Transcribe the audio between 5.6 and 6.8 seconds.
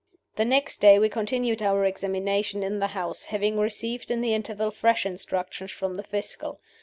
from the Fiscal.